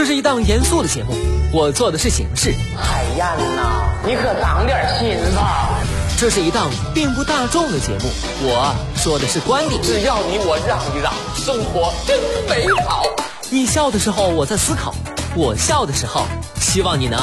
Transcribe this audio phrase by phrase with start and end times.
[0.00, 1.14] 这是一档严肃的节目，
[1.52, 2.54] 我做的是形式。
[2.74, 5.78] 海燕呐，你可长点心吧！
[6.18, 8.08] 这是一档并不大众的节目，
[8.40, 9.78] 我说的是观点。
[9.82, 12.18] 只要你我让一让，生活真
[12.48, 13.02] 美好。
[13.50, 14.94] 你笑的时候我在思考，
[15.36, 16.24] 我笑的时候
[16.58, 17.20] 希望你能。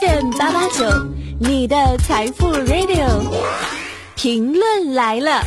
[0.00, 0.90] FM 八八九，
[1.38, 3.26] 你的财富 Radio，
[4.16, 5.42] 评论来了。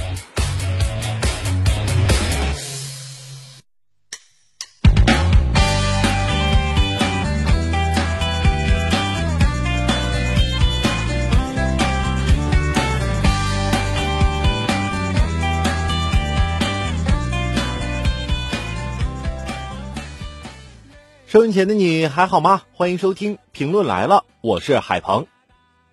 [21.35, 22.61] 收音前的你还好吗？
[22.71, 25.27] 欢迎收听评论来了，我是海鹏。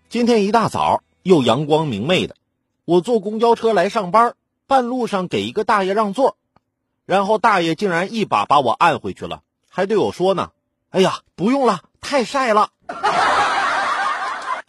[0.09, 2.37] 今天一大早又阳光明媚的，
[2.85, 4.37] 我坐公交车来上班，
[4.69, 6.37] 半路上给一个大爷让座，
[7.07, 10.53] 然后大爷竟然一把把我按回去了，还对我说呢
[10.91, 12.71] ：“哎呀，不用了，太晒了。”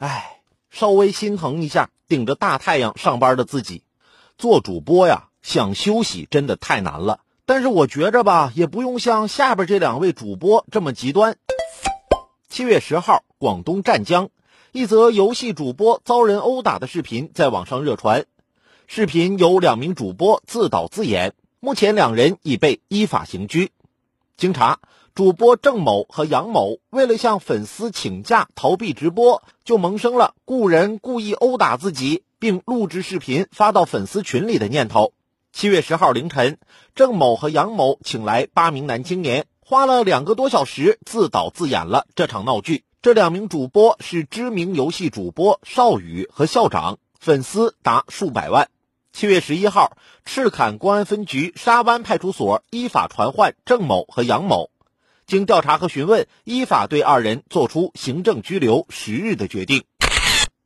[0.02, 0.40] 哎，
[0.72, 3.84] 稍微心疼一下顶着大太阳上班的自己，
[4.40, 7.20] 做主播呀，想休息真的太难了。
[7.54, 11.38] 但是我觉着吧，也不用像下边这两位主播这么极端。
[12.50, 14.30] 七月十号，广东湛江，
[14.72, 18.26] 一则游戏主播遭人殴打的视频在网上热传。
[18.88, 23.70] 视频有两名主播自导自演，目前两人已被依法刑拘。
[24.36, 24.80] 经查，
[25.14, 35.14] 主播郑某和杨某为了向粉丝请假逃避直播，就萌生了雇人故意殴打自己，并录制视频发到粉丝群里的念头。
[35.56, 36.58] 七月十号凌晨，
[36.96, 42.84] 郑某和杨某请来八名男青年，花了两个多小时自导自演了这场闹剧。
[43.04, 48.70] 这两名主播是知名游戏主播邵宇和校长，粉丝达数百万。
[49.14, 54.72] 七月十一号，赤坎公安分局沙湾派出所依法传唤郑某和杨某，
[55.28, 59.84] 经调查和询问，依法对二人作出行政拘留十日的决定。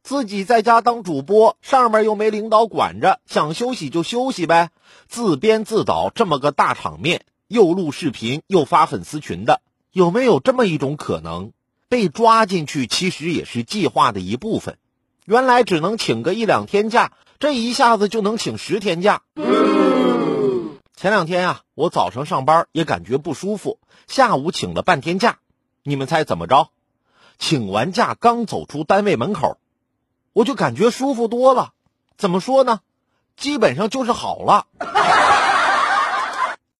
[0.07, 4.69] 自己在家当主播，上面又没领导管着，想休息就休息呗。
[5.09, 9.59] 自编自导这么个大场面，又录视频又发粉丝群的，
[9.91, 11.51] 有没有这么一种可能，
[11.89, 14.77] 被抓进去其实也是计划的一部分？
[15.25, 19.23] 原来只能请个一两天假，这一下子就能请十天假。
[20.95, 25.39] 前两天啊，我早上上班也感觉不舒服，下午请了半天假。
[25.83, 26.69] 你们猜怎么着？
[27.37, 29.57] 请完假刚走出单位门口。
[30.37, 31.73] 我就感觉舒服多了，
[32.15, 32.81] 怎么说呢？
[33.35, 34.67] 基本上就是好了。